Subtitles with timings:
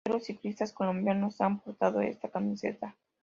[0.03, 2.95] Cuatro ciclistas colombianos han portado esta camiseta.